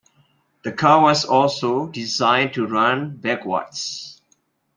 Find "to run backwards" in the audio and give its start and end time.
2.55-4.19